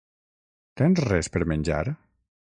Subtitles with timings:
[0.81, 1.85] Tens res per menjar?